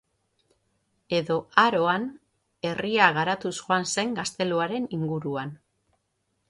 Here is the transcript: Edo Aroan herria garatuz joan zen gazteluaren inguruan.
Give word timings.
Edo 1.17 1.37
Aroan 1.63 2.09
herria 2.71 3.11
garatuz 3.19 3.55
joan 3.61 3.87
zen 3.97 4.19
gazteluaren 4.23 4.93
inguruan. 5.01 5.59